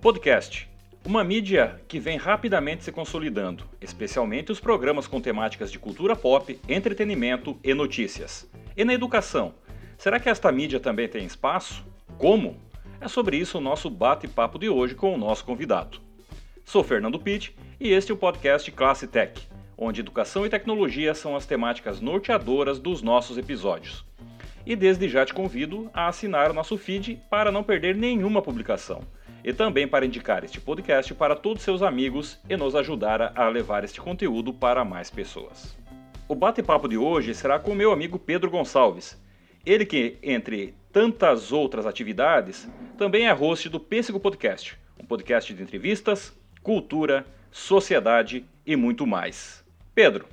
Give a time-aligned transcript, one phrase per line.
[0.00, 0.70] Podcast.
[1.04, 6.56] Uma mídia que vem rapidamente se consolidando, especialmente os programas com temáticas de cultura pop,
[6.68, 8.48] entretenimento e notícias.
[8.76, 9.54] E na educação,
[9.96, 11.84] será que esta mídia também tem espaço?
[12.16, 12.56] Como?
[13.00, 16.00] É sobre isso o nosso bate-papo de hoje com o nosso convidado.
[16.64, 21.34] Sou Fernando Pitt e este é o podcast Classe Tech, onde educação e tecnologia são
[21.34, 24.04] as temáticas norteadoras dos nossos episódios.
[24.64, 29.02] E desde já te convido a assinar o nosso feed para não perder nenhuma publicação.
[29.48, 33.82] E também para indicar este podcast para todos seus amigos e nos ajudar a levar
[33.82, 35.74] este conteúdo para mais pessoas.
[36.28, 39.18] O bate-papo de hoje será com meu amigo Pedro Gonçalves.
[39.64, 45.62] Ele que, entre tantas outras atividades, também é host do Pêssego Podcast, um podcast de
[45.62, 49.64] entrevistas, cultura, sociedade e muito mais.
[49.94, 50.26] Pedro,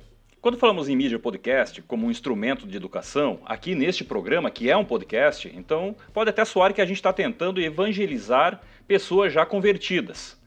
[0.46, 4.76] quando falamos em mídia podcast como um instrumento de educação, aqui neste programa, que é
[4.76, 10.40] um podcast, então pode até soar que a gente está tentando evangelizar pessoas já convertidas.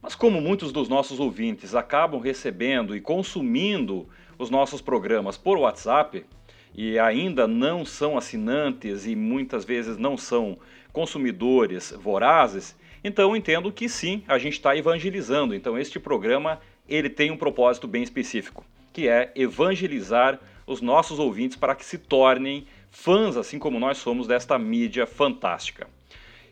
[0.00, 6.24] Mas como muitos dos nossos ouvintes acabam recebendo e consumindo os nossos programas por WhatsApp
[6.72, 10.60] e ainda não são assinantes e muitas vezes não são
[10.92, 15.56] consumidores vorazes, então entendo que sim, a gente está evangelizando.
[15.56, 21.56] Então este programa ele tem um propósito bem específico, que é evangelizar os nossos ouvintes
[21.56, 25.88] para que se tornem fãs, assim como nós somos, desta mídia fantástica.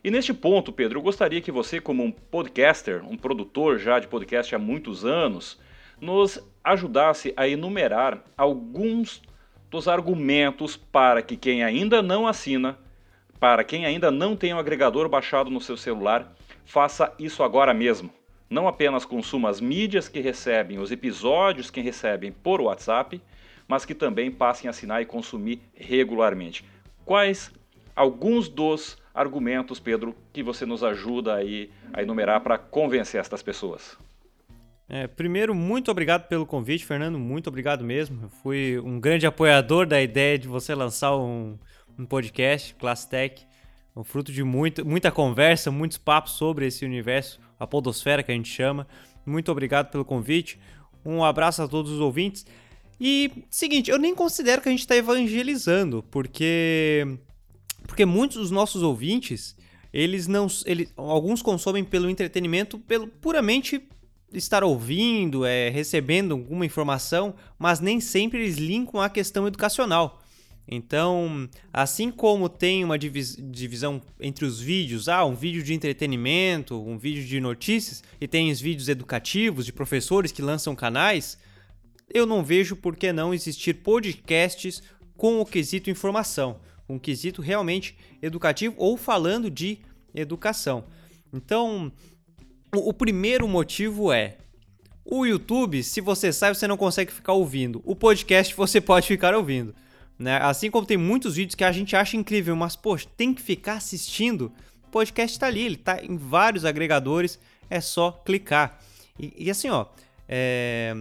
[0.02, 4.06] E neste ponto, Pedro, eu gostaria que você, como um podcaster, um produtor já de
[4.06, 5.58] podcast há muitos anos,
[6.00, 9.22] nos ajudasse a enumerar alguns
[9.70, 12.78] dos argumentos para que quem ainda não assina,
[13.40, 16.32] para quem ainda não tem o um agregador baixado no seu celular,
[16.64, 18.10] faça isso agora mesmo
[18.50, 23.20] não apenas consuma as mídias que recebem, os episódios que recebem por WhatsApp,
[23.66, 26.64] mas que também passem a assinar e consumir regularmente.
[27.04, 27.52] Quais
[27.94, 33.98] alguns dos argumentos, Pedro, que você nos ajuda aí a enumerar para convencer estas pessoas?
[34.88, 37.18] É, primeiro, muito obrigado pelo convite, Fernando.
[37.18, 38.22] Muito obrigado mesmo.
[38.22, 41.58] Eu fui um grande apoiador da ideia de você lançar um,
[41.98, 43.46] um podcast, Class Tech,
[43.94, 48.34] um fruto de muito, muita conversa, muitos papos sobre esse universo a Podosfera que a
[48.34, 48.86] gente chama.
[49.24, 50.58] Muito obrigado pelo convite.
[51.04, 52.46] Um abraço a todos os ouvintes.
[53.00, 57.18] E seguinte, eu nem considero que a gente está evangelizando, porque
[57.86, 59.56] porque muitos dos nossos ouvintes,
[59.92, 63.82] eles não, eles, alguns consomem pelo entretenimento, pelo puramente
[64.32, 70.20] estar ouvindo, é, recebendo alguma informação, mas nem sempre eles linkam a questão educacional.
[70.70, 76.98] Então, assim como tem uma divisão entre os vídeos, ah, um vídeo de entretenimento, um
[76.98, 81.38] vídeo de notícias, e tem os vídeos educativos de professores que lançam canais,
[82.12, 84.82] eu não vejo por que não existir podcasts
[85.16, 89.78] com o quesito informação, com um quesito realmente educativo ou falando de
[90.14, 90.84] educação.
[91.32, 91.90] Então,
[92.74, 94.36] o, o primeiro motivo é
[95.02, 97.80] o YouTube, se você sabe, você não consegue ficar ouvindo.
[97.86, 99.74] O podcast você pode ficar ouvindo.
[100.18, 100.36] Né?
[100.38, 103.74] Assim como tem muitos vídeos que a gente acha incrível, mas, poxa, tem que ficar
[103.74, 104.52] assistindo.
[104.86, 107.38] O podcast está ali, ele está em vários agregadores,
[107.70, 108.80] é só clicar.
[109.18, 109.86] E, e assim, ó,
[110.28, 110.94] é...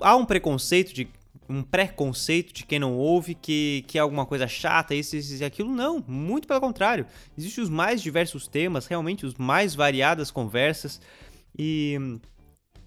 [0.00, 1.08] há um preconceito de
[1.48, 5.44] um preconceito de quem não ouve que, que é alguma coisa chata, isso, isso e
[5.44, 5.70] aquilo.
[5.70, 7.06] Não, muito pelo contrário.
[7.36, 11.00] Existem os mais diversos temas, realmente os mais variadas conversas.
[11.58, 11.98] E,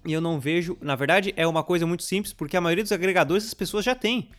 [0.04, 0.76] e eu não vejo.
[0.80, 3.94] Na verdade, é uma coisa muito simples, porque a maioria dos agregadores as pessoas já
[3.94, 4.30] têm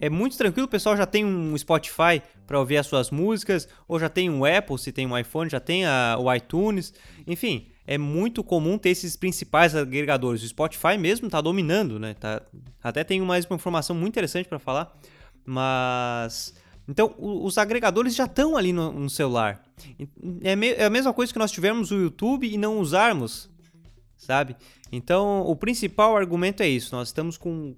[0.00, 3.98] é muito tranquilo, o pessoal já tem um Spotify para ouvir as suas músicas, ou
[3.98, 6.92] já tem um Apple, se tem um iPhone, já tem a, o iTunes,
[7.26, 10.42] enfim, é muito comum ter esses principais agregadores.
[10.42, 12.14] O Spotify mesmo está dominando, né?
[12.14, 12.42] Tá,
[12.82, 14.94] até tem mais uma informação muito interessante para falar,
[15.44, 16.54] mas
[16.88, 19.62] então os agregadores já estão ali no, no celular.
[20.42, 23.50] É, é a mesma coisa que nós tivermos o YouTube e não usarmos,
[24.16, 24.56] sabe?
[24.90, 26.94] Então o principal argumento é isso.
[26.94, 27.74] Nós estamos com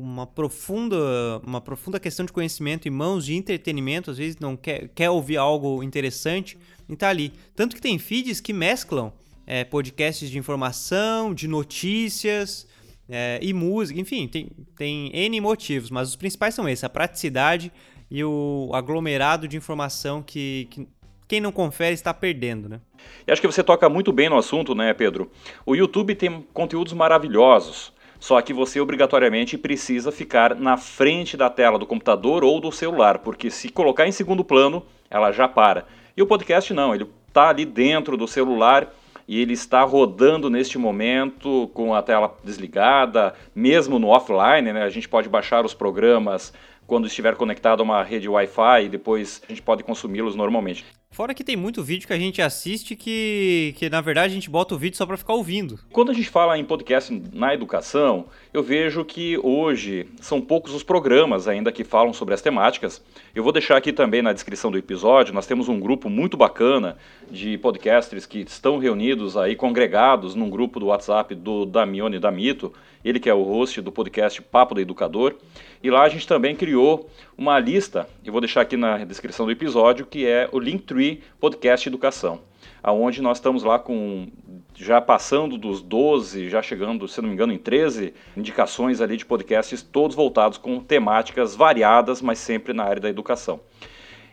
[0.00, 0.96] uma profunda,
[1.44, 5.36] uma profunda questão de conhecimento em mãos, de entretenimento, às vezes não quer, quer ouvir
[5.36, 6.58] algo interessante
[6.88, 7.32] e tá ali.
[7.54, 9.12] Tanto que tem feeds que mesclam
[9.46, 12.66] é, podcasts de informação, de notícias
[13.08, 17.70] é, e música, enfim, tem, tem N motivos, mas os principais são esses, a praticidade
[18.10, 20.88] e o aglomerado de informação que, que
[21.26, 22.80] quem não confere está perdendo, né?
[23.26, 25.30] E acho que você toca muito bem no assunto, né, Pedro?
[25.64, 27.93] O YouTube tem conteúdos maravilhosos.
[28.24, 33.18] Só que você obrigatoriamente precisa ficar na frente da tela do computador ou do celular,
[33.18, 35.84] porque se colocar em segundo plano, ela já para.
[36.16, 38.90] E o podcast não, ele está ali dentro do celular
[39.28, 44.84] e ele está rodando neste momento com a tela desligada, mesmo no offline, né?
[44.84, 46.50] A gente pode baixar os programas
[46.86, 50.82] quando estiver conectado a uma rede Wi-Fi e depois a gente pode consumi-los normalmente.
[51.14, 54.50] Fora que tem muito vídeo que a gente assiste que, que na verdade, a gente
[54.50, 55.78] bota o vídeo só para ficar ouvindo.
[55.92, 60.82] Quando a gente fala em podcast na educação, eu vejo que hoje são poucos os
[60.82, 63.00] programas ainda que falam sobre as temáticas.
[63.32, 66.96] Eu vou deixar aqui também na descrição do episódio, nós temos um grupo muito bacana
[67.30, 72.72] de podcasters que estão reunidos aí, congregados num grupo do WhatsApp do Damione Damito,
[73.04, 75.36] ele que é o host do podcast Papo do Educador.
[75.82, 79.52] E lá a gente também criou uma lista, eu vou deixar aqui na descrição do
[79.52, 82.40] episódio, que é o Linktree Podcast Educação,
[82.82, 84.28] aonde nós estamos lá com
[84.74, 89.26] já passando dos 12, já chegando, se não me engano, em 13 indicações ali de
[89.26, 93.60] podcasts, todos voltados com temáticas variadas, mas sempre na área da educação.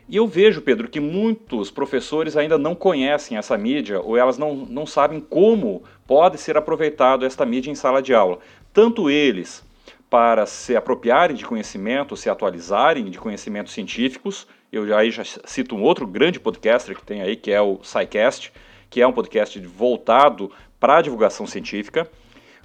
[0.08, 4.54] E eu vejo, Pedro, que muitos professores ainda não conhecem essa mídia ou elas não,
[4.54, 8.38] não sabem como pode ser aproveitado esta mídia em sala de aula.
[8.72, 9.62] Tanto eles
[10.08, 14.46] para se apropriarem de conhecimento, se atualizarem de conhecimentos científicos.
[14.72, 17.80] Eu já, aí já cito um outro grande podcaster que tem aí, que é o
[17.82, 18.52] SciCast,
[18.88, 22.10] que é um podcast voltado para a divulgação científica.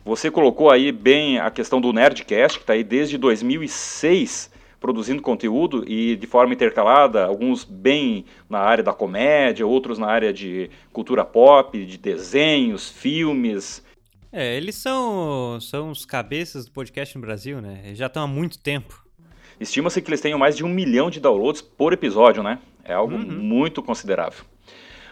[0.06, 5.83] Você colocou aí bem a questão do Nerdcast, que está aí desde 2006 produzindo conteúdo
[5.88, 11.25] e de forma intercalada, alguns bem na área da comédia, outros na área de cultura
[11.25, 13.83] pop, de desenhos, filmes,
[14.31, 17.81] é, eles são, são os cabeças do podcast no Brasil, né?
[17.85, 19.06] Eles já estão há muito tempo.
[19.59, 22.59] Estima-se que eles tenham mais de um milhão de downloads por episódio, né?
[22.83, 23.25] É algo uhum.
[23.25, 24.45] muito considerável.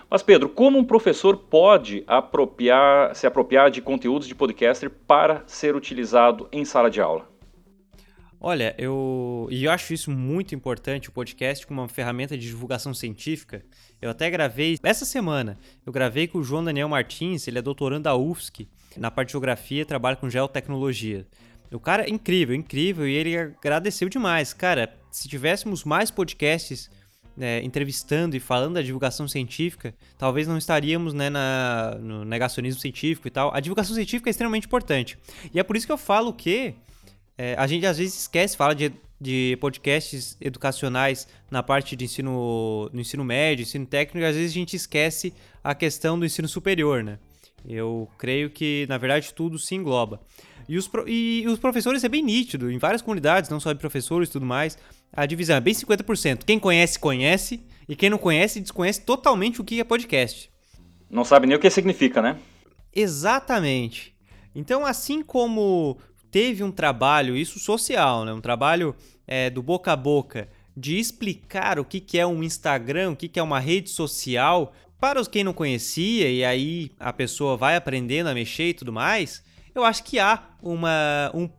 [0.09, 5.75] Mas, Pedro, como um professor pode apropriar, se apropriar de conteúdos de podcaster para ser
[5.75, 7.27] utilizado em sala de aula?
[8.39, 12.93] Olha, eu, e eu acho isso muito importante, o podcast como uma ferramenta de divulgação
[12.93, 13.65] científica.
[13.99, 18.03] Eu até gravei, essa semana, eu gravei com o João Daniel Martins, ele é doutorando
[18.03, 21.25] da UFSC, na parte de geografia, trabalha com geotecnologia.
[21.71, 24.53] O cara é incrível, incrível, e ele agradeceu demais.
[24.53, 26.89] Cara, se tivéssemos mais podcasts
[27.39, 33.27] é, entrevistando e falando da divulgação científica, talvez não estaríamos né, na, no negacionismo científico
[33.27, 33.53] e tal.
[33.53, 35.17] A divulgação científica é extremamente importante.
[35.53, 36.75] E é por isso que eu falo que
[37.37, 42.89] é, a gente às vezes esquece, fala de, de podcasts educacionais na parte de ensino,
[42.93, 45.33] no ensino médio, ensino técnico, e às vezes a gente esquece
[45.63, 47.19] a questão do ensino superior, né?
[47.67, 50.21] Eu creio que, na verdade, tudo se engloba.
[50.67, 54.29] E os, e os professores é bem nítido, em várias comunidades, não só de professores
[54.29, 54.77] e tudo mais,
[55.13, 56.43] a divisão é bem 50%.
[56.43, 60.49] Quem conhece, conhece, e quem não conhece, desconhece totalmente o que é podcast.
[61.09, 62.37] Não sabe nem o que significa, né?
[62.93, 64.15] Exatamente.
[64.53, 65.97] Então, assim como
[66.31, 68.33] teve um trabalho, isso social, né?
[68.33, 68.95] um trabalho
[69.27, 73.29] é, do boca a boca, de explicar o que, que é um Instagram, o que,
[73.29, 77.75] que é uma rede social, para os quem não conhecia e aí a pessoa vai
[77.75, 79.43] aprendendo a mexer e tudo mais,
[79.73, 81.49] eu acho que há uma, um,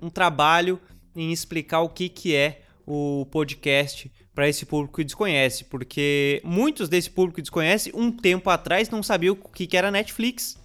[0.00, 0.80] um trabalho
[1.14, 6.88] em explicar o que, que é o podcast para esse público que desconhece, porque muitos
[6.88, 10.58] desse público que desconhece um tempo atrás não sabiam o que, que era Netflix,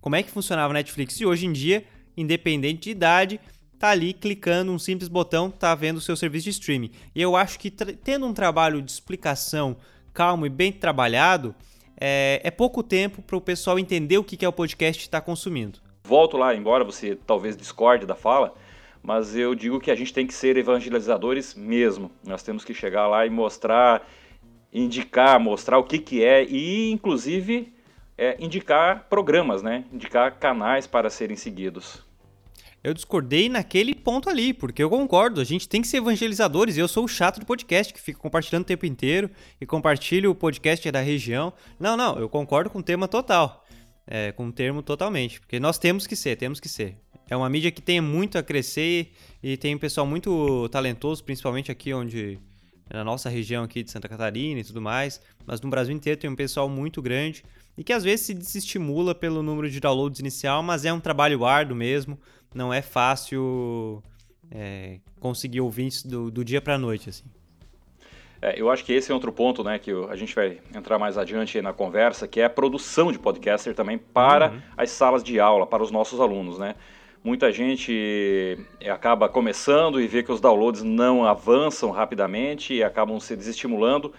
[0.00, 1.84] como é que funcionava Netflix e hoje em dia,
[2.16, 3.40] independente de idade,
[3.78, 6.90] tá ali clicando um simples botão, tá vendo o seu serviço de streaming.
[7.14, 9.76] E eu acho que tendo um trabalho de explicação
[10.16, 11.54] calmo e bem trabalhado,
[12.00, 15.20] é, é pouco tempo para o pessoal entender o que, que é o podcast está
[15.20, 15.78] consumindo.
[16.04, 18.54] Volto lá, embora você talvez discorde da fala,
[19.02, 22.10] mas eu digo que a gente tem que ser evangelizadores mesmo.
[22.24, 24.08] Nós temos que chegar lá e mostrar,
[24.72, 27.74] indicar, mostrar o que, que é e, inclusive,
[28.16, 29.84] é, indicar programas, né?
[29.92, 32.05] indicar canais para serem seguidos
[32.86, 36.86] eu discordei naquele ponto ali, porque eu concordo, a gente tem que ser evangelizadores, eu
[36.86, 39.28] sou o chato do podcast, que fica compartilhando o tempo inteiro
[39.60, 41.52] e compartilha o podcast da região.
[41.80, 43.66] Não, não, eu concordo com o tema total,
[44.06, 46.96] é, com o termo totalmente, porque nós temos que ser, temos que ser.
[47.28, 49.10] É uma mídia que tem muito a crescer
[49.42, 52.38] e tem um pessoal muito talentoso, principalmente aqui onde
[52.88, 56.30] na nossa região aqui de Santa Catarina e tudo mais, mas no Brasil inteiro tem
[56.30, 57.42] um pessoal muito grande
[57.76, 61.44] e que às vezes se desestimula pelo número de downloads inicial, mas é um trabalho
[61.44, 62.18] árduo mesmo,
[62.56, 64.02] não é fácil
[64.50, 67.24] é, conseguir ouvintes do, do dia para noite, assim.
[68.40, 71.18] É, eu acho que esse é outro ponto, né, que a gente vai entrar mais
[71.18, 74.60] adiante na conversa, que é a produção de podcaster também para uhum.
[74.76, 76.74] as salas de aula, para os nossos alunos, né.
[77.22, 83.18] Muita gente é, acaba começando e vê que os downloads não avançam rapidamente e acabam
[83.18, 84.12] se desestimulando.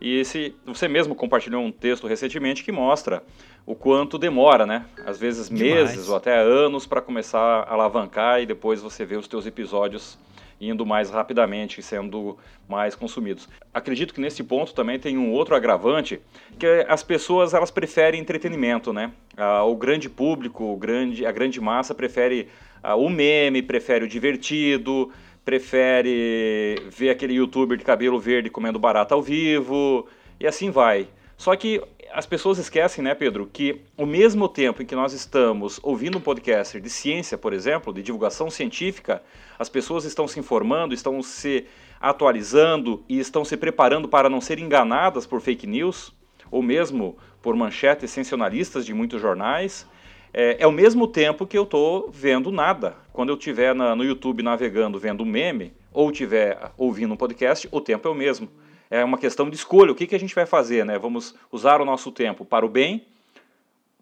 [0.00, 3.22] E esse, você mesmo compartilhou um texto recentemente que mostra
[3.64, 4.84] o quanto demora, né?
[5.06, 5.90] Às vezes Demais.
[5.90, 10.18] meses ou até anos para começar a alavancar e depois você vê os teus episódios
[10.60, 12.38] indo mais rapidamente, sendo
[12.68, 13.48] mais consumidos.
[13.74, 16.20] Acredito que nesse ponto também tem um outro agravante,
[16.56, 19.10] que é as pessoas elas preferem entretenimento, né?
[19.36, 22.48] Ah, o grande público, o grande, a grande massa prefere
[22.80, 25.10] ah, o meme, prefere o divertido,
[25.44, 30.06] prefere ver aquele youtuber de cabelo verde comendo barata ao vivo,
[30.38, 31.08] e assim vai.
[31.36, 31.82] Só que
[32.14, 36.20] as pessoas esquecem, né, Pedro, que ao mesmo tempo em que nós estamos ouvindo um
[36.20, 39.22] podcast de ciência, por exemplo, de divulgação científica,
[39.58, 41.66] as pessoas estão se informando, estão se
[42.00, 46.12] atualizando e estão se preparando para não ser enganadas por fake news
[46.50, 49.86] ou mesmo por manchetes sensacionalistas de muitos jornais.
[50.34, 52.96] É, é mesmo tempo que eu estou vendo nada.
[53.12, 57.80] Quando eu estiver no YouTube navegando vendo um meme ou estiver ouvindo um podcast, o
[57.80, 58.48] tempo é o mesmo
[58.92, 59.90] é uma questão de escolha.
[59.90, 60.84] O que, que a gente vai fazer?
[60.84, 60.98] Né?
[60.98, 63.06] Vamos usar o nosso tempo para o bem,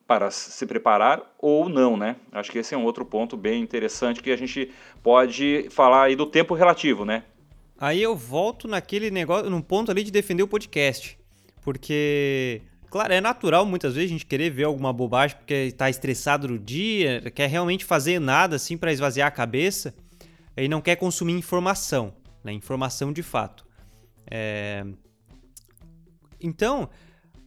[0.04, 2.16] para se preparar ou não, né?
[2.32, 6.16] Acho que esse é um outro ponto bem interessante que a gente pode falar aí
[6.16, 7.22] do tempo relativo, né?
[7.78, 11.16] Aí eu volto naquele negócio, num ponto ali de defender o podcast.
[11.62, 16.48] Porque, claro, é natural muitas vezes a gente querer ver alguma bobagem porque está estressado
[16.48, 19.94] no dia, quer realmente fazer nada assim para esvaziar a cabeça
[20.56, 22.52] e não quer consumir informação, né?
[22.52, 23.69] Informação de fato.
[24.30, 24.84] É...
[26.40, 26.88] Então,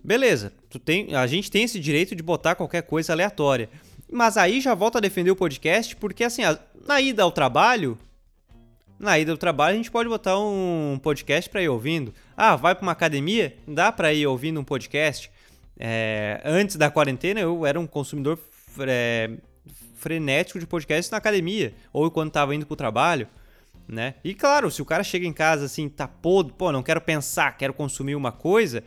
[0.03, 3.69] beleza, tu tem, a gente tem esse direito de botar qualquer coisa aleatória.
[4.11, 6.43] Mas aí já volta a defender o podcast, porque assim,
[6.85, 7.97] na ida ao trabalho,
[8.99, 12.13] na ida ao trabalho a gente pode botar um podcast para ir ouvindo.
[12.37, 13.55] Ah, vai para uma academia?
[13.67, 15.31] Dá para ir ouvindo um podcast.
[15.79, 18.37] É, antes da quarentena eu era um consumidor
[18.87, 19.31] é,
[19.95, 23.27] frenético de podcasts na academia, ou quando estava indo para o trabalho
[23.87, 24.15] né?
[24.23, 27.57] E claro, se o cara chega em casa assim, tá podre, pô, não quero pensar,
[27.57, 28.83] quero consumir uma coisa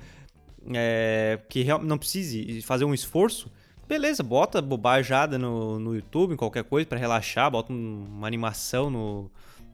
[0.74, 3.50] é, que não precise fazer um esforço,
[3.88, 9.30] beleza, bota bobajada no, no YouTube, em qualquer coisa para relaxar, bota uma animação no,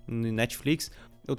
[0.07, 0.91] no Netflix,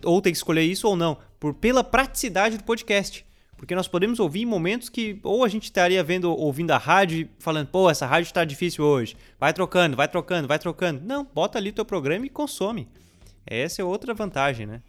[0.04, 3.26] ou tem que escolher isso ou não, por pela praticidade do podcast.
[3.58, 7.20] Porque nós podemos ouvir em momentos que ou a gente estaria vendo, ouvindo a rádio
[7.20, 9.16] e falando, pô, essa rádio está difícil hoje.
[9.40, 11.02] Vai trocando, vai trocando, vai trocando.
[11.06, 12.90] Não, bota ali teu programa e consome.
[13.46, 14.82] Essa é outra vantagem, né?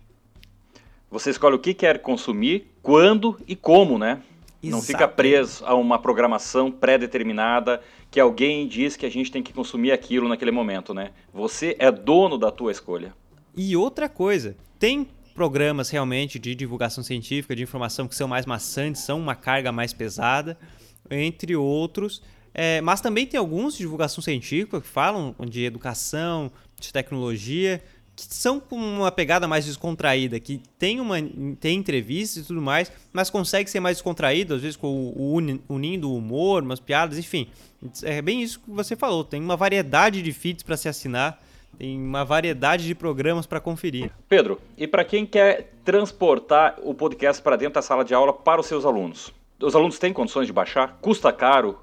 [1.11, 4.21] Você escolhe o que quer consumir, quando e como, né?
[4.63, 4.77] Exato.
[4.77, 9.53] Não fica preso a uma programação pré-determinada que alguém diz que a gente tem que
[9.53, 11.11] consumir aquilo naquele momento, né?
[11.33, 13.15] Você é dono da tua escolha.
[13.57, 19.03] E outra coisa, tem programas realmente de divulgação científica, de informação que são mais maçantes,
[19.03, 20.57] são uma carga mais pesada,
[21.11, 22.23] entre outros.
[22.55, 27.83] É, mas também tem alguns de divulgação científica que falam de educação, de tecnologia,
[28.17, 31.17] que são com uma pegada mais descontraída, que tem uma
[31.59, 35.37] tem entrevistas e tudo mais, mas consegue ser mais descontraído, às vezes com o,
[35.69, 37.49] unindo o humor, umas piadas, enfim.
[38.03, 41.43] É bem isso que você falou, tem uma variedade de feeds para se assinar,
[41.77, 44.11] tem uma variedade de programas para conferir.
[44.29, 48.61] Pedro, e para quem quer transportar o podcast para dentro da sala de aula para
[48.61, 49.33] os seus alunos?
[49.61, 50.99] Os alunos têm condições de baixar?
[51.01, 51.79] Custa caro?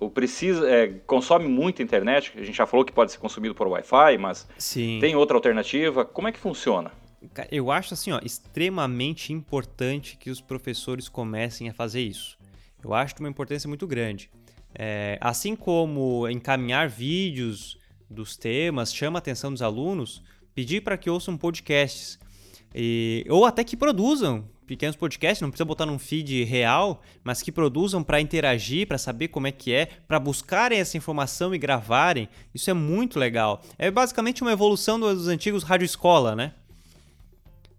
[0.00, 3.68] Ou precisa, é, consome muita internet, a gente já falou que pode ser consumido por
[3.68, 4.98] Wi-Fi, mas Sim.
[4.98, 6.06] tem outra alternativa.
[6.06, 6.90] Como é que funciona?
[7.52, 12.38] Eu acho assim, ó, extremamente importante que os professores comecem a fazer isso.
[12.82, 14.30] Eu acho de uma importância muito grande.
[14.74, 17.78] É, assim como encaminhar vídeos
[18.08, 20.22] dos temas chama a atenção dos alunos,
[20.54, 22.18] pedir para que ouçam podcasts.
[22.74, 27.50] E, ou até que produzam pequenos podcasts, não precisa botar num feed real, mas que
[27.50, 32.28] produzam para interagir, para saber como é que é, para buscarem essa informação e gravarem.
[32.54, 33.60] Isso é muito legal.
[33.76, 36.52] É basicamente uma evolução dos antigos rádio escola, né?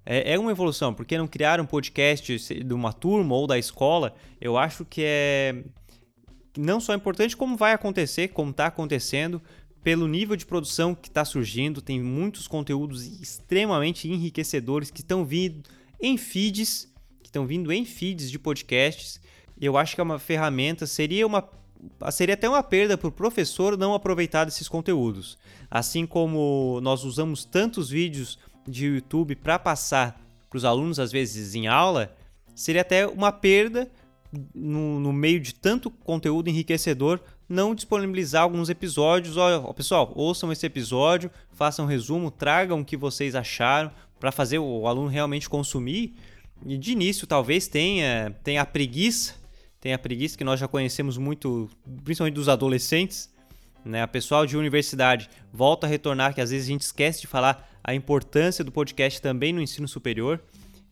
[0.05, 4.13] É, é uma evolução, porque não criaram um podcast de uma turma ou da escola.
[4.41, 5.63] Eu acho que é
[6.57, 9.41] não só importante, como vai acontecer, como está acontecendo,
[9.81, 11.81] pelo nível de produção que está surgindo.
[11.81, 15.63] Tem muitos conteúdos extremamente enriquecedores que estão vindo
[16.01, 16.91] em feeds,
[17.21, 19.19] que estão vindo em feeds de podcasts.
[19.59, 21.47] Eu acho que é uma ferramenta, seria uma
[22.11, 25.37] seria até uma perda para o professor não aproveitar desses conteúdos.
[25.69, 31.55] Assim como nós usamos tantos vídeos de YouTube para passar para os alunos, às vezes
[31.55, 32.15] em aula,
[32.53, 33.89] seria até uma perda
[34.53, 39.35] no, no, meio de tanto conteúdo enriquecedor não disponibilizar alguns episódios.
[39.35, 44.59] Ó, pessoal, ouçam esse episódio, façam um resumo, tragam o que vocês acharam, para fazer
[44.59, 46.13] o aluno realmente consumir.
[46.63, 49.33] E de início talvez tenha, tenha a preguiça,
[49.81, 51.67] tenha a preguiça que nós já conhecemos muito,
[52.03, 53.33] principalmente dos adolescentes,
[53.83, 54.03] né?
[54.03, 57.67] A pessoal de universidade volta a retornar que às vezes a gente esquece de falar
[57.83, 60.39] a importância do podcast também no ensino superior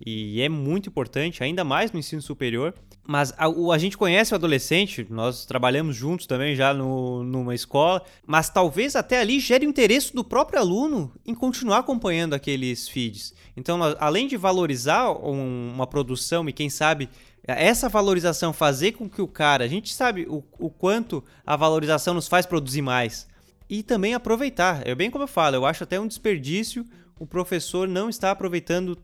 [0.04, 2.74] e é muito importante, ainda mais no ensino superior.
[3.10, 8.04] Mas a, a, gente conhece o adolescente, nós trabalhamos juntos também já no, numa escola,
[8.24, 13.34] mas talvez até ali gere o interesse do próprio aluno em continuar acompanhando aqueles feeds.
[13.58, 17.10] Então, nós, além de valorizar um, uma produção e quem sabe
[17.48, 22.14] essa valorização fazer com que o cara, a gente sabe o, o quanto a valorização
[22.14, 23.28] nos faz produzir mais.
[23.68, 24.88] E também aproveitar.
[24.88, 26.86] É bem como eu falo, eu acho até um desperdício
[27.20, 28.98] o professor não está aproveitando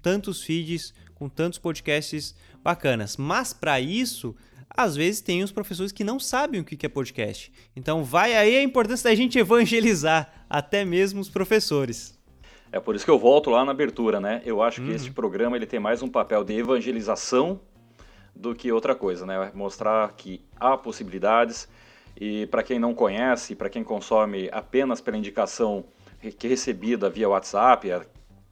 [0.00, 3.16] tantos feeds com tantos podcasts bacanas.
[3.16, 4.34] Mas para isso,
[4.68, 7.52] às vezes tem os professores que não sabem o que é podcast.
[7.74, 12.18] Então vai aí a importância da gente evangelizar até mesmo os professores.
[12.70, 14.42] É por isso que eu volto lá na abertura, né?
[14.44, 14.94] Eu acho que uhum.
[14.94, 17.60] este programa ele tem mais um papel de evangelização
[18.36, 19.50] do que outra coisa, né?
[19.54, 21.68] Mostrar que há possibilidades
[22.20, 25.84] e para quem não conhece, para quem consome apenas pela indicação
[26.38, 27.90] que é recebida via WhatsApp,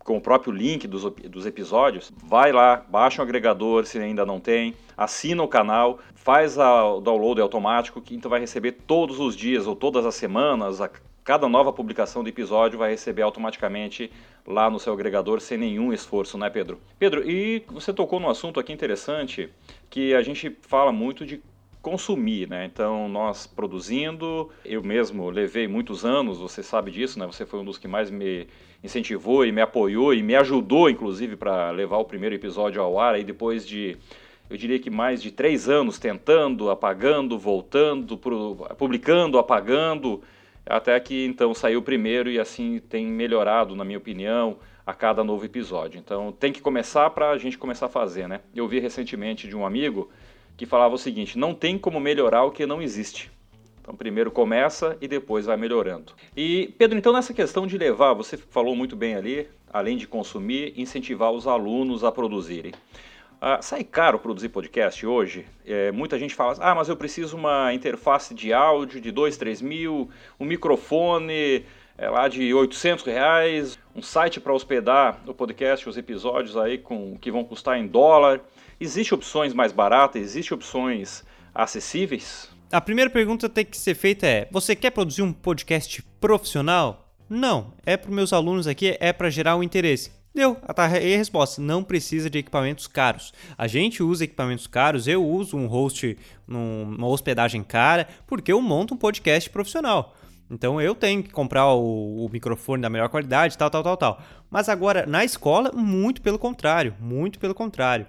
[0.07, 4.39] com o próprio link dos, dos episódios, vai lá, baixa um agregador se ainda não
[4.39, 9.35] tem, assina o canal, faz a, o download automático, que então vai receber todos os
[9.35, 10.89] dias ou todas as semanas, a,
[11.25, 14.13] cada nova publicação do episódio vai receber automaticamente
[14.47, 16.81] lá no seu agregador sem nenhum esforço, né, Pedro?
[17.01, 19.51] Pedro, e você tocou num assunto aqui interessante
[19.91, 21.43] que a gente fala muito de
[21.87, 22.65] consumir, né?
[22.65, 27.25] Então, nós produzindo, eu mesmo levei muitos anos, você sabe disso, né?
[27.27, 28.49] Você foi um dos que mais me
[28.83, 33.15] incentivou e me apoiou e me ajudou, inclusive, para levar o primeiro episódio ao ar.
[33.15, 33.97] Aí depois de,
[34.51, 38.19] eu diria que mais de três anos tentando, apagando, voltando,
[38.77, 40.25] publicando, apagando,
[40.69, 45.23] até que então saiu o primeiro e assim tem melhorado, na minha opinião, a cada
[45.23, 46.01] novo episódio.
[46.01, 48.41] Então tem que começar para a gente começar a fazer, né?
[48.53, 50.11] Eu vi recentemente de um amigo
[50.57, 53.31] que falava o seguinte: não tem como melhorar o que não existe.
[53.81, 56.13] Então, primeiro começa e depois vai melhorando.
[56.37, 60.73] E, Pedro, então, nessa questão de levar, você falou muito bem ali, além de consumir,
[60.77, 62.73] incentivar os alunos a produzirem.
[63.41, 65.47] Ah, sai caro produzir podcast hoje?
[65.65, 69.61] É, muita gente fala, ah, mas eu preciso uma interface de áudio de 2, 3
[69.63, 70.11] mil,
[70.41, 71.65] um microfone
[71.99, 77.17] é, lá de 800 reais, um site para hospedar o podcast, os episódios aí com
[77.19, 78.41] que vão custar em dólar.
[78.79, 80.21] Existem opções mais baratas?
[80.23, 82.51] Existem opções acessíveis?
[82.71, 87.15] A primeira pergunta tem que ser feita é: você quer produzir um podcast profissional?
[87.29, 90.13] Não, é para meus alunos aqui, é para gerar o um interesse.
[90.35, 91.63] Deu, tá aí a resposta.
[91.63, 93.33] Não precisa de equipamentos caros.
[93.57, 98.93] A gente usa equipamentos caros, eu uso um host, uma hospedagem cara, porque eu monto
[98.93, 100.15] um podcast profissional.
[100.51, 104.23] Então eu tenho que comprar o, o, microfone da melhor qualidade, tal, tal, tal, tal.
[104.51, 108.07] Mas agora, na escola, muito pelo contrário, muito pelo contrário.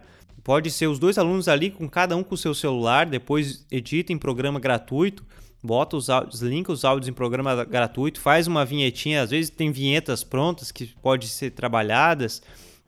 [0.48, 4.14] Pode ser os dois alunos ali, com cada um com o seu celular, depois edita
[4.14, 5.26] em programa gratuito,
[5.62, 9.74] bota os áudios, linka os áudios em programa gratuito, faz uma vinhetinha, às vezes tem
[9.74, 12.42] vinhetas prontas que podem ser trabalhadas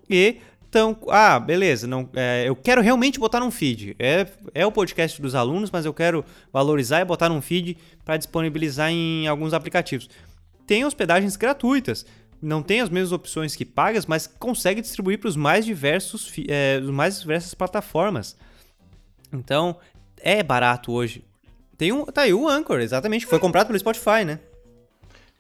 [0.09, 0.37] e
[0.69, 3.93] então, ah, beleza, não, é, eu quero realmente botar num feed.
[3.99, 8.15] É, é o podcast dos alunos, mas eu quero valorizar e botar num feed para
[8.15, 10.09] disponibilizar em alguns aplicativos.
[10.65, 12.05] Tem hospedagens gratuitas
[12.41, 16.79] não tem as mesmas opções que pagas, mas consegue distribuir para os mais diversos, é,
[16.81, 18.35] mais diversas plataformas.
[19.31, 19.77] Então,
[20.21, 21.23] é barato hoje.
[21.77, 24.39] Tem um, tá aí o Anchor, exatamente, foi comprado pelo Spotify, né?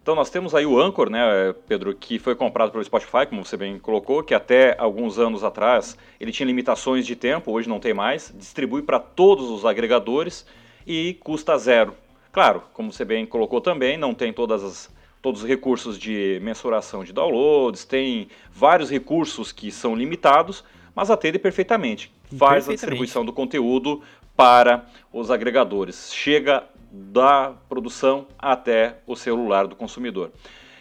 [0.01, 3.57] Então nós temos aí o Anchor, né, Pedro, que foi comprado pelo Spotify, como você
[3.57, 7.93] bem colocou, que até alguns anos atrás ele tinha limitações de tempo, hoje não tem
[7.93, 10.45] mais, distribui para todos os agregadores
[10.87, 11.93] e custa zero.
[12.31, 14.89] Claro, como você bem colocou também, não tem todas as
[15.21, 20.63] todos os recursos de mensuração de downloads, tem vários recursos que são limitados,
[20.95, 22.11] mas atende perfeitamente.
[22.23, 22.69] Faz perfeitamente.
[22.69, 24.01] a distribuição do conteúdo
[24.35, 26.13] para os agregadores.
[26.13, 30.31] Chega da produção até o celular do consumidor.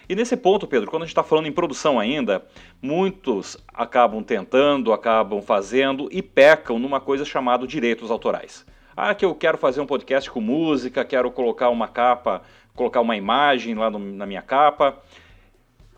[0.09, 2.47] E nesse ponto, Pedro, quando a gente está falando em produção ainda,
[2.81, 8.65] muitos acabam tentando, acabam fazendo e pecam numa coisa chamada direitos autorais.
[9.01, 12.43] Ah, que eu quero fazer um podcast com música, quero colocar uma capa
[12.79, 15.03] colocar uma imagem lá no, na minha capa.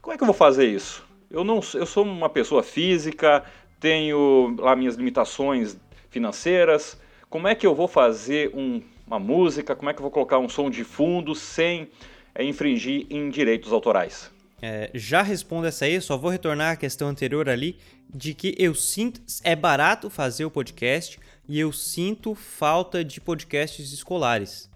[0.01, 1.07] Como é que eu vou fazer isso?
[1.31, 3.45] Eu não, eu sou uma pessoa física,
[3.79, 6.99] tenho lá minhas limitações financeiras.
[7.29, 9.77] Como é que eu vou fazer um, uma música?
[9.77, 11.89] Como é que eu vou colocar um som de fundo sem
[12.35, 14.33] é, infringir em direitos autorais?
[14.63, 17.79] É, já respondo essa aí, só vou retornar à questão anterior ali,
[18.13, 19.21] de que eu sinto.
[19.45, 21.19] É barato fazer o podcast
[21.51, 24.71] e eu sinto falta de podcasts escolares.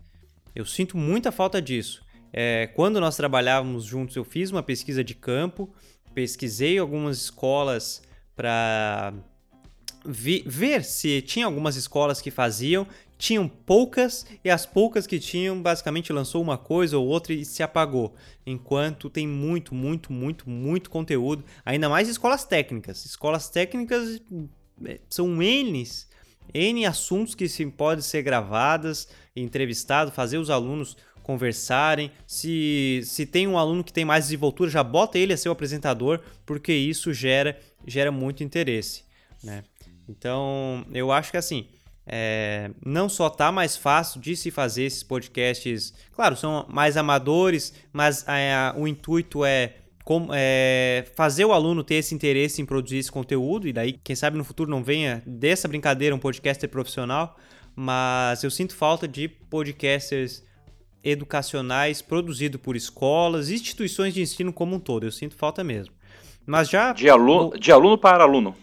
[0.52, 2.02] Eu sinto muita falta disso.
[2.32, 5.72] É, quando nós trabalhávamos juntos, eu fiz uma pesquisa de campo,
[6.12, 8.02] pesquisei algumas escolas
[8.34, 9.14] para
[10.04, 16.12] ver se tinha algumas escolas que faziam, tinham poucas e as poucas que tinham basicamente
[16.12, 18.16] lançou uma coisa ou outra e se apagou.
[18.44, 23.04] Enquanto tem muito, muito, muito, muito conteúdo, ainda mais escolas técnicas.
[23.04, 24.20] Escolas técnicas
[24.84, 26.12] é, são N's
[26.52, 32.12] N assuntos que se podem ser gravadas, entrevistado, fazer os alunos conversarem.
[32.26, 35.52] Se, se tem um aluno que tem mais desenvoltura, já bota ele a ser o
[35.52, 39.04] apresentador, porque isso gera, gera muito interesse.
[39.42, 39.64] Né?
[40.08, 41.66] Então, eu acho que assim,
[42.06, 47.72] é, não só tá mais fácil de se fazer esses podcasts, claro, são mais amadores,
[47.92, 52.98] mas é, o intuito é com, é, fazer o aluno ter esse interesse em produzir
[52.98, 57.36] esse conteúdo, e daí, quem sabe no futuro não venha dessa brincadeira um podcaster profissional,
[57.74, 60.44] mas eu sinto falta de podcasters
[61.02, 65.04] educacionais produzidos por escolas, instituições de ensino como um todo.
[65.04, 65.92] Eu sinto falta mesmo.
[66.46, 66.92] Mas já.
[66.92, 68.54] De aluno, de aluno para aluno.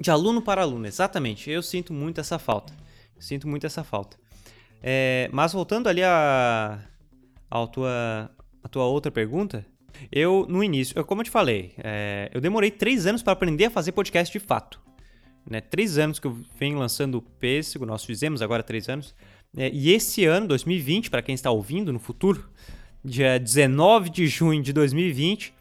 [0.00, 1.50] De aluno para aluno, exatamente.
[1.50, 2.72] Eu sinto muito essa falta.
[3.18, 4.16] Sinto muito essa falta.
[4.82, 6.78] É, mas voltando ali a,
[7.50, 8.30] a, tua,
[8.62, 9.64] a tua outra pergunta,
[10.10, 13.66] eu, no início, eu, como eu te falei, é, eu demorei três anos para aprender
[13.66, 14.80] a fazer podcast de fato.
[15.48, 15.60] Né?
[15.60, 19.14] Três anos que eu venho lançando o Pêssego, nós fizemos agora três anos.
[19.56, 22.48] É, e esse ano, 2020, para quem está ouvindo no futuro,
[23.04, 25.54] dia 19 de junho de 2020,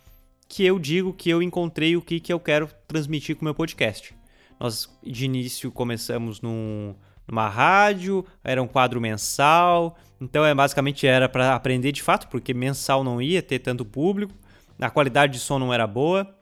[0.47, 3.55] que eu digo que eu encontrei o que, que eu quero transmitir com o meu
[3.55, 4.15] podcast.
[4.59, 6.95] Nós, de início, começamos num,
[7.27, 12.53] numa rádio, era um quadro mensal, então é basicamente era para aprender de fato, porque
[12.53, 14.33] mensal não ia ter tanto público,
[14.79, 16.35] a qualidade de som não era boa,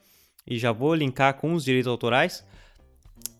[0.46, 2.46] e já vou linkar com os direitos autorais.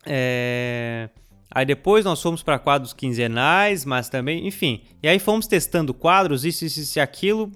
[0.06, 1.10] É...
[1.52, 4.84] Aí depois nós fomos para quadros quinzenais, mas também, enfim.
[5.02, 7.52] E aí fomos testando quadros, isso, isso, isso aquilo,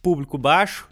[0.00, 0.88] público baixo,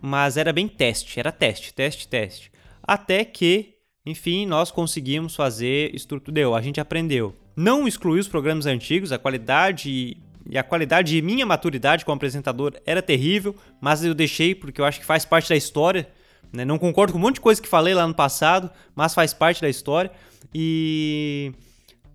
[0.00, 2.52] mas era bem teste, era teste, teste, teste.
[2.82, 6.32] Até que enfim, nós conseguimos fazer estrutura.
[6.32, 7.34] Deu, a gente aprendeu.
[7.54, 10.16] Não excluir os programas antigos, a qualidade
[10.48, 14.84] e a qualidade e minha maturidade como apresentador era terrível, mas eu deixei porque eu
[14.84, 16.08] acho que faz parte da história.
[16.52, 16.64] Né?
[16.64, 19.60] Não concordo com um monte de coisa que falei lá no passado, mas faz parte
[19.60, 20.10] da história.
[20.54, 21.52] E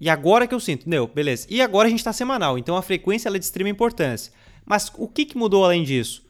[0.04, 1.08] e agora que eu sinto, entendeu?
[1.08, 1.48] Beleza.
[1.50, 4.34] E agora a gente está semanal, então a frequência é de extrema importância.
[4.66, 6.26] Mas o que, que mudou além disso?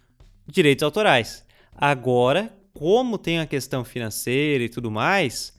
[0.45, 1.43] Direitos autorais.
[1.75, 5.57] Agora, como tem a questão financeira e tudo mais,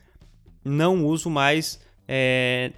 [0.65, 2.71] não uso mais é,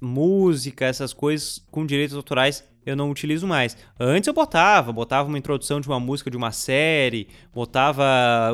[0.00, 3.76] música, essas coisas com direitos autorais eu não utilizo mais.
[3.98, 8.04] Antes eu botava, botava uma introdução de uma música de uma série, botava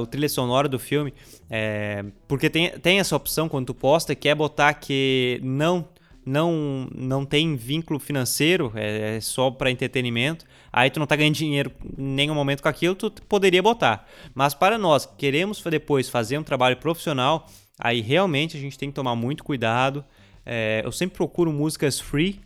[0.01, 1.12] o trilha sonora do filme,
[1.49, 5.88] é, porque tem, tem essa opção quando tu posta que é botar que não
[6.27, 10.47] não não tem vínculo financeiro, é, é só para entretenimento.
[10.73, 14.09] Aí tu não tá ganhando dinheiro em nenhum momento com aquilo, tu poderia botar.
[14.35, 17.47] Mas para nós que queremos depois fazer um trabalho profissional,
[17.79, 20.05] Aí realmente a gente tem que tomar muito cuidado.
[20.47, 22.40] É, eu sempre procuro músicas free,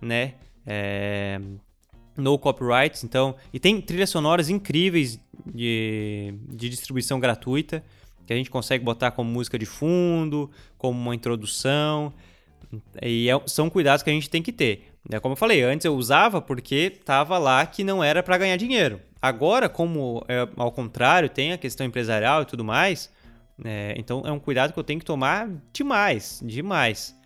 [0.00, 0.34] né?
[0.66, 1.40] É,
[2.16, 3.36] no copyrights, então.
[3.52, 7.84] E tem trilhas sonoras incríveis de, de distribuição gratuita,
[8.26, 12.12] que a gente consegue botar como música de fundo, como uma introdução.
[13.02, 14.92] E é, são cuidados que a gente tem que ter.
[15.10, 18.56] É, como eu falei, antes eu usava porque estava lá que não era para ganhar
[18.56, 19.00] dinheiro.
[19.22, 23.10] Agora, como é, ao contrário, tem a questão empresarial e tudo mais,
[23.64, 27.16] é, então é um cuidado que eu tenho que tomar demais, demais.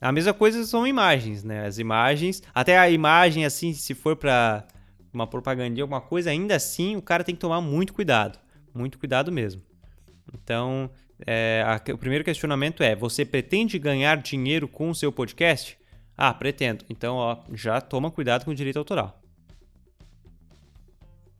[0.00, 1.66] A mesma coisa são imagens, né?
[1.66, 4.66] As imagens, até a imagem assim, se for para
[5.12, 8.38] uma propaganda, alguma coisa, ainda assim o cara tem que tomar muito cuidado,
[8.74, 9.62] muito cuidado mesmo.
[10.32, 10.90] Então,
[11.26, 15.78] é, a, o primeiro questionamento é: você pretende ganhar dinheiro com o seu podcast?
[16.16, 16.84] Ah, pretendo.
[16.88, 19.20] Então, ó, já toma cuidado com o direito autoral.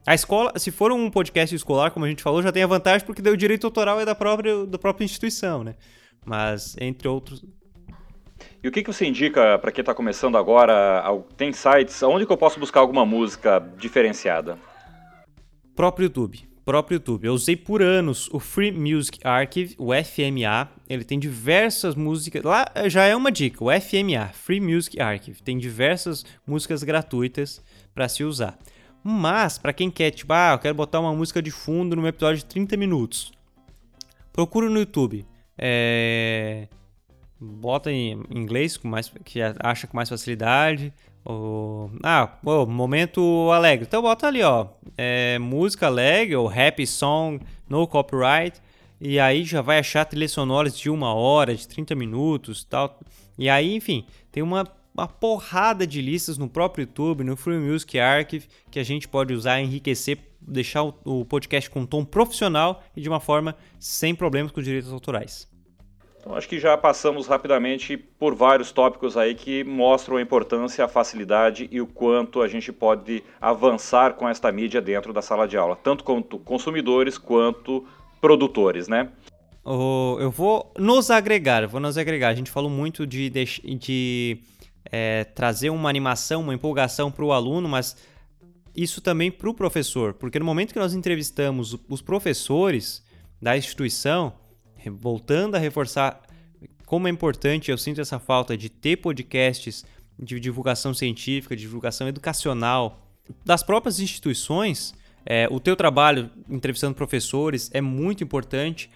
[0.07, 3.07] A escola, se for um podcast escolar, como a gente falou, já tem a vantagem
[3.07, 5.75] porque o direito autoral é da própria, da própria instituição, né?
[6.25, 7.44] Mas, entre outros.
[8.62, 11.03] E o que, que você indica para quem está começando agora?
[11.37, 14.59] Tem sites, onde que eu posso buscar alguma música diferenciada?
[15.75, 16.46] Próprio YouTube.
[16.62, 17.25] Próprio YouTube.
[17.25, 20.68] Eu usei por anos o Free Music Archive, o FMA.
[20.87, 22.42] Ele tem diversas músicas.
[22.42, 28.11] Lá já é uma dica: o FMA, Free Music Archive, tem diversas músicas gratuitas para
[28.11, 28.59] se usar.
[29.03, 32.37] Mas, para quem quer, tipo, ah, eu quero botar uma música de fundo num episódio
[32.37, 33.33] de 30 minutos,
[34.31, 35.27] procura no YouTube.
[35.57, 36.68] É...
[37.40, 40.92] Bota em inglês, com mais, que acha com mais facilidade.
[41.24, 41.90] Ou...
[42.03, 43.87] Ah, oh, momento alegre.
[43.88, 44.68] Então bota ali, ó.
[44.96, 48.61] É, música alegre ou happy song, no copyright.
[49.00, 53.00] E aí já vai achar trilhas sonoras de uma hora, de 30 minutos tal.
[53.38, 57.98] E aí, enfim, tem uma uma porrada de listas no próprio YouTube, no Free Music
[57.98, 63.00] Archive, que a gente pode usar, enriquecer, deixar o, podcast com um tom profissional e
[63.00, 65.48] de uma forma sem problemas com os direitos autorais.
[66.20, 70.88] Então, acho que já passamos rapidamente por vários tópicos aí que mostram a importância, a
[70.88, 75.56] facilidade e o quanto a gente pode avançar com esta mídia dentro da sala de
[75.56, 77.87] aula, tanto quanto consumidores quanto
[78.20, 79.09] produtores, né?
[80.20, 82.28] eu vou nos agregar, vou nos agregar.
[82.28, 83.44] A gente falou muito de, de,
[83.76, 84.38] de
[84.90, 87.96] é, trazer uma animação, uma empolgação para o aluno, mas
[88.76, 93.04] isso também para o professor, porque no momento que nós entrevistamos os professores
[93.40, 94.33] da instituição,
[94.88, 96.23] voltando a reforçar
[96.87, 99.85] como é importante, eu sinto essa falta de ter podcasts
[100.19, 103.01] de divulgação científica, de divulgação educacional
[103.45, 104.95] das próprias instituições,
[105.27, 108.90] É, o teu trabalho entrevistando professores é muito importante.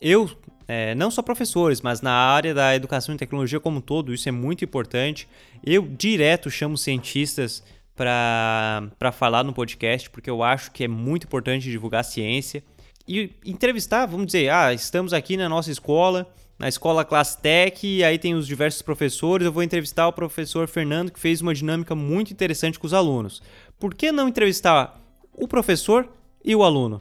[0.00, 0.28] Eu,
[0.66, 4.28] é, não só professores, mas na área da educação e tecnologia como um todo, isso
[4.28, 5.28] é muito importante.
[5.64, 7.62] Eu direto chamo cientistas
[7.94, 12.62] para falar no podcast, porque eu acho que é muito importante divulgar ciência.
[13.08, 18.04] E entrevistar, vamos dizer, ah, estamos aqui na nossa escola, na escola Class Tech, e
[18.04, 19.46] aí tem os diversos professores.
[19.46, 23.42] Eu vou entrevistar o professor Fernando, que fez uma dinâmica muito interessante com os alunos.
[23.78, 25.00] Por que não entrevistar
[25.32, 26.06] o professor
[26.44, 27.00] e o aluno?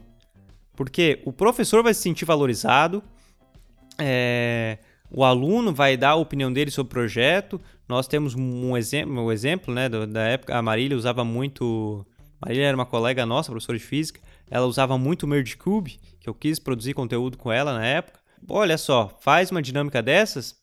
[0.78, 3.04] Porque o professor vai se sentir valorizado,
[4.00, 4.78] é,
[5.12, 7.60] o aluno vai dar a opinião dele sobre o projeto.
[7.86, 12.06] Nós temos um exemplo, um exemplo né, da época, a Marília usava muito.
[12.40, 14.22] Marília era uma colega nossa, professora de física.
[14.50, 18.20] Ela usava muito o MergeCube, que eu quis produzir conteúdo com ela na época.
[18.50, 20.56] Olha só, faz uma dinâmica dessas,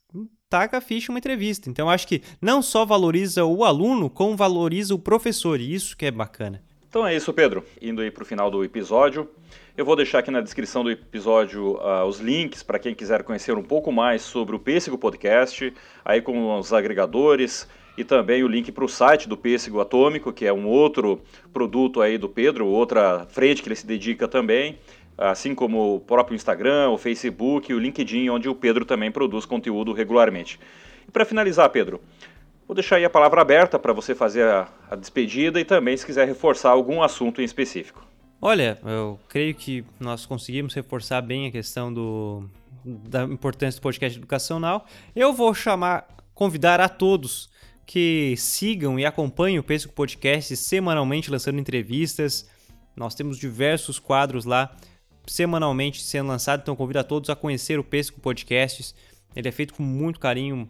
[0.48, 1.68] taca a ficha uma entrevista.
[1.68, 6.06] Então acho que não só valoriza o aluno, como valoriza o professor, e isso que
[6.06, 6.62] é bacana.
[6.88, 7.64] Então é isso, Pedro.
[7.82, 9.28] Indo aí para o final do episódio.
[9.76, 13.58] Eu vou deixar aqui na descrição do episódio uh, os links para quem quiser conhecer
[13.58, 18.72] um pouco mais sobre o Pêssego Podcast, aí com os agregadores e também o link
[18.72, 23.26] para o site do Pêssego Atômico, que é um outro produto aí do Pedro, outra
[23.28, 24.78] frente que ele se dedica também,
[25.16, 29.44] assim como o próprio Instagram, o Facebook e o LinkedIn, onde o Pedro também produz
[29.44, 30.58] conteúdo regularmente.
[31.06, 32.00] E para finalizar, Pedro,
[32.66, 36.04] vou deixar aí a palavra aberta para você fazer a, a despedida e também se
[36.04, 38.04] quiser reforçar algum assunto em específico.
[38.42, 42.44] Olha, eu creio que nós conseguimos reforçar bem a questão do,
[42.84, 44.84] da importância do podcast educacional.
[45.14, 47.48] Eu vou chamar, convidar a todos
[47.86, 52.48] que sigam e acompanhem o Pêssego Podcast semanalmente lançando entrevistas.
[52.96, 54.74] Nós temos diversos quadros lá
[55.26, 58.94] semanalmente sendo lançados, então convido a todos a conhecer o Pêssego Podcasts.
[59.34, 60.68] Ele é feito com muito carinho,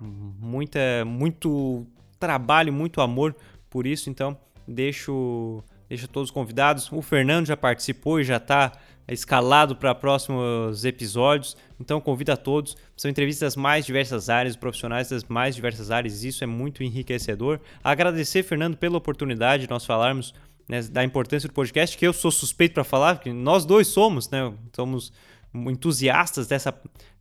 [0.00, 1.86] muita, muito
[2.18, 3.34] trabalho, muito amor
[3.70, 6.90] por isso, então deixo Deixa todos convidados.
[6.90, 8.72] O Fernando já participou e já está
[9.12, 11.56] escalado para próximos episódios.
[11.78, 12.76] Então convido a todos.
[12.96, 16.24] São entrevistas das mais diversas áreas, profissionais das mais diversas áreas.
[16.24, 17.60] Isso é muito enriquecedor.
[17.82, 20.32] Agradecer, Fernando, pela oportunidade de nós falarmos
[20.68, 24.30] né, da importância do podcast, que eu sou suspeito para falar, porque nós dois somos,
[24.30, 24.52] né?
[24.74, 25.12] Somos
[25.54, 26.74] entusiastas dessa,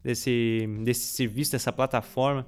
[0.04, 2.48] desse, desse serviço, dessa plataforma.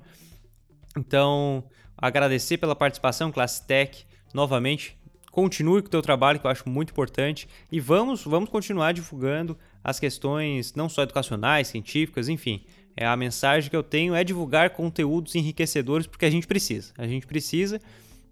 [0.98, 1.64] Então,
[1.98, 4.98] agradecer pela participação, Classe Tech, novamente
[5.36, 9.58] continue com o teu trabalho, que eu acho muito importante, e vamos, vamos continuar divulgando
[9.84, 12.64] as questões não só educacionais, científicas, enfim.
[12.96, 16.94] É a mensagem que eu tenho é divulgar conteúdos enriquecedores porque a gente precisa.
[16.98, 17.82] A gente precisa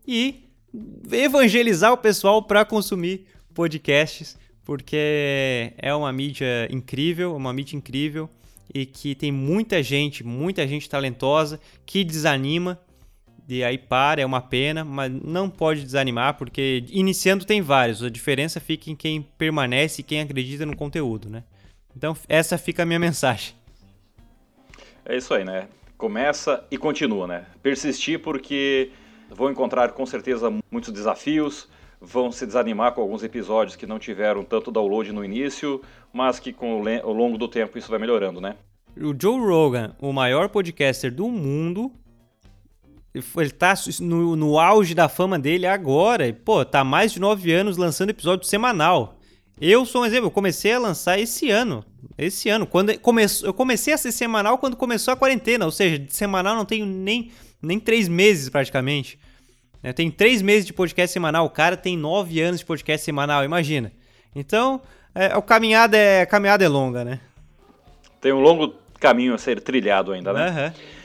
[0.07, 0.47] e
[1.11, 8.29] evangelizar o pessoal para consumir podcasts, porque é uma mídia incrível, uma mídia incrível
[8.73, 12.79] e que tem muita gente, muita gente talentosa que desanima
[13.47, 18.09] e aí para, é uma pena, mas não pode desanimar, porque iniciando tem vários, a
[18.09, 21.43] diferença fica em quem permanece e quem acredita no conteúdo, né?
[21.95, 23.53] Então essa fica a minha mensagem.
[25.05, 25.67] É isso aí, né?
[25.97, 27.45] Começa e continua, né?
[27.61, 28.91] Persistir porque
[29.29, 31.67] vão encontrar com certeza muitos desafios,
[31.99, 36.53] vão se desanimar com alguns episódios que não tiveram tanto download no início, mas que
[36.53, 38.55] com o longo do tempo isso vai melhorando, né?
[38.95, 41.91] O Joe Rogan, o maior podcaster do mundo,
[43.13, 46.27] ele tá no, no auge da fama dele agora.
[46.27, 49.19] E, pô, tá mais de nove anos lançando episódio semanal.
[49.61, 51.85] Eu sou um exemplo, eu comecei a lançar esse ano.
[52.17, 52.65] Esse ano.
[52.65, 55.65] Quando come, eu comecei a ser semanal quando começou a quarentena.
[55.65, 59.19] Ou seja, de semanal não tenho nem, nem três meses praticamente.
[59.83, 61.45] Eu tenho três meses de podcast semanal.
[61.45, 63.91] O cara tem nove anos de podcast semanal, imagina.
[64.35, 64.81] Então,
[65.13, 67.19] é, o caminhada é, a caminhada é longa, né?
[68.19, 70.49] Tem um longo caminho a ser trilhado ainda, né?
[70.49, 71.02] Uhum.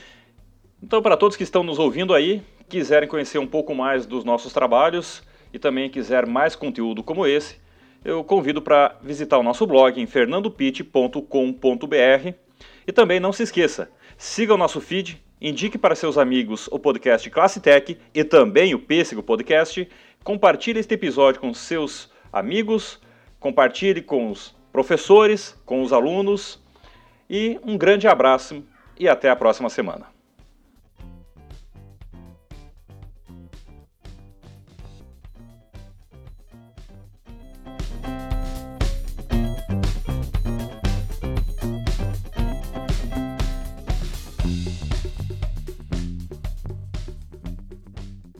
[0.82, 4.52] Então, para todos que estão nos ouvindo aí, quiserem conhecer um pouco mais dos nossos
[4.52, 7.56] trabalhos e também quiser mais conteúdo como esse,
[8.04, 12.32] eu convido para visitar o nosso blog em fernandopit.com.br
[12.86, 17.28] e também não se esqueça, siga o nosso feed, indique para seus amigos o podcast
[17.28, 19.88] Classe Tech e também o Pêssego Podcast,
[20.22, 23.00] compartilhe este episódio com seus amigos,
[23.40, 26.62] compartilhe com os professores, com os alunos.
[27.28, 28.64] E um grande abraço
[28.98, 30.17] e até a próxima semana.